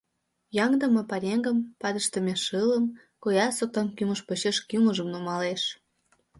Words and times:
Ӱяҥдыме 0.55 1.01
пареҥгым, 1.09 1.57
падыштыме 1.81 2.33
шылым, 2.45 2.85
коя 3.23 3.45
соктан 3.57 3.87
кӱмыж 3.97 4.19
почеш 4.27 4.57
кӱмыжым 4.69 5.07
нумалеш... 5.13 5.61